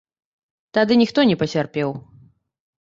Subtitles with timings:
[0.77, 1.89] Тады ніхто не пацярпеў.